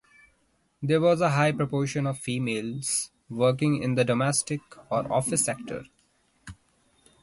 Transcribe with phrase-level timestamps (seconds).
[0.81, 5.85] There was a high proportion of females working in the domestic or office sector.